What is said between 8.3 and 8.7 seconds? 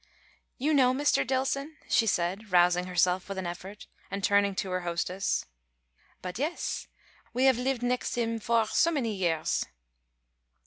for